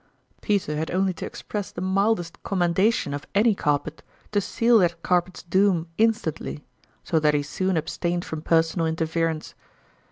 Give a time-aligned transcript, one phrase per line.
[0.41, 5.21] Peter had only to express the mildest commendation of any carpet to seal that car
[5.21, 6.65] pet's doom instantly;
[7.03, 9.53] so that he soon abstained from personal interference.